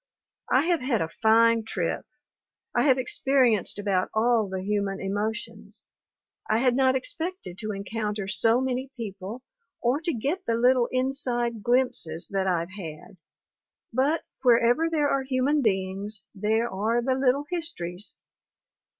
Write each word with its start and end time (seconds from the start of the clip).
I 0.51 0.63
have 0.65 0.81
had 0.81 1.03
a 1.03 1.07
fine 1.21 1.63
trip; 1.63 2.07
I 2.73 2.85
have 2.85 2.97
experienced 2.97 3.77
about 3.77 4.09
all 4.15 4.49
the 4.49 4.63
human 4.63 4.99
emotions. 4.99 5.85
I 6.49 6.57
had 6.57 6.75
not 6.75 6.95
expected 6.95 7.59
to 7.59 7.71
encounter 7.71 8.27
so 8.27 8.61
many 8.61 8.89
people 8.97 9.43
or 9.79 10.01
to 10.01 10.11
get 10.11 10.47
the 10.47 10.55
little 10.55 10.87
inside 10.91 11.61
glimpses 11.61 12.29
that 12.29 12.47
I've 12.47 12.71
had, 12.71 13.17
but 13.93 14.23
wherever 14.41 14.89
there 14.89 15.07
are 15.07 15.21
human 15.21 15.61
beings 15.61 16.25
there 16.33 16.67
are 16.67 17.03
the 17.03 17.13
little 17.13 17.45
histories. 17.51 18.17